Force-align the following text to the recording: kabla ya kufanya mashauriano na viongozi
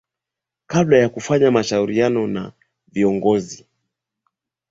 kabla 0.67 0.97
ya 0.97 1.09
kufanya 1.09 1.51
mashauriano 1.51 2.27
na 2.27 2.51
viongozi 2.87 3.65